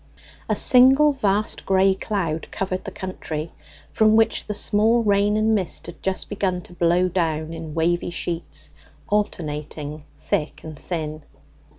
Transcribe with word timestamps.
A 0.49 0.55
single 0.55 1.11
vast 1.11 1.63
gray 1.63 1.93
cloud 1.93 2.47
covered 2.49 2.85
the 2.85 2.91
country, 2.91 3.51
from 3.91 4.15
which 4.15 4.47
the 4.47 4.53
small 4.55 5.03
rain 5.03 5.37
and 5.37 5.53
mist 5.53 5.85
had 5.85 6.01
just 6.01 6.27
begun 6.27 6.63
to 6.63 6.73
blow 6.73 7.07
down 7.07 7.53
in 7.53 7.75
wavy 7.75 8.09
sheets, 8.09 8.71
alternately 9.09 10.03
thick 10.17 10.63
and 10.63 10.79
thin. 10.79 11.21